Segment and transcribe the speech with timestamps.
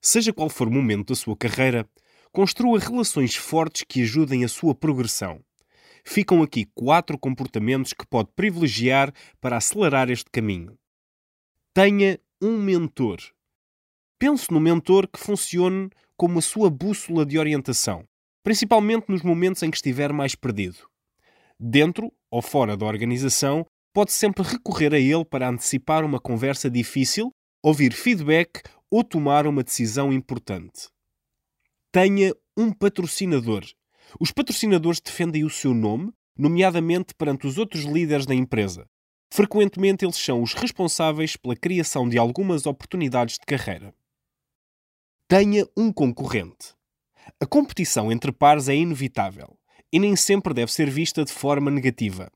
[0.00, 1.86] Seja qual for o momento da sua carreira,
[2.32, 5.44] construa relações fortes que ajudem a sua progressão.
[6.04, 10.78] Ficam aqui quatro comportamentos que pode privilegiar para acelerar este caminho.
[11.74, 13.18] Tenha um mentor.
[14.18, 18.04] Pense no mentor que funcione como a sua bússola de orientação,
[18.42, 20.78] principalmente nos momentos em que estiver mais perdido.
[21.58, 27.30] Dentro ou fora da organização, pode sempre recorrer a ele para antecipar uma conversa difícil,
[27.62, 30.88] ouvir feedback ou tomar uma decisão importante.
[31.92, 33.64] Tenha um patrocinador.
[34.18, 38.88] Os patrocinadores defendem o seu nome, nomeadamente perante os outros líderes da empresa.
[39.32, 43.94] Frequentemente, eles são os responsáveis pela criação de algumas oportunidades de carreira.
[45.28, 46.74] Tenha um concorrente.
[47.40, 49.56] A competição entre pares é inevitável
[49.92, 52.30] e nem sempre deve ser vista de forma negativa.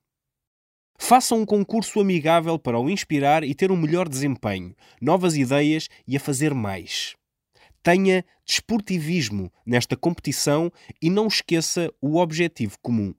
[0.96, 6.16] Faça um concurso amigável para o inspirar e ter um melhor desempenho, novas ideias e
[6.16, 7.14] a fazer mais.
[7.82, 13.14] Tenha desportivismo nesta competição e não esqueça o objetivo comum.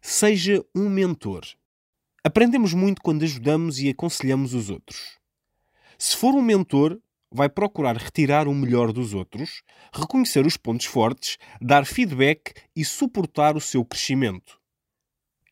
[0.00, 1.44] Seja um mentor.
[2.22, 5.18] Aprendemos muito quando ajudamos e aconselhamos os outros.
[5.98, 11.38] Se for um mentor, vai procurar retirar o melhor dos outros, reconhecer os pontos fortes,
[11.60, 14.60] dar feedback e suportar o seu crescimento.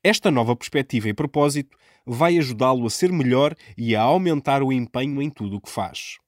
[0.06, 5.22] Esta nova perspectiva e propósito vai ajudá-lo a ser melhor e a aumentar o empenho
[5.22, 6.18] em tudo o que faz.